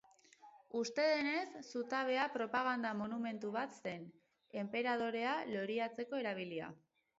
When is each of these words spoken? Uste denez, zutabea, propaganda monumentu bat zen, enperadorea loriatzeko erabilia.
Uste 0.77 1.03
denez, 1.09 1.43
zutabea, 1.73 2.23
propaganda 2.39 2.95
monumentu 3.03 3.53
bat 3.59 3.79
zen, 3.83 4.09
enperadorea 4.65 5.37
loriatzeko 5.55 6.25
erabilia. 6.27 6.75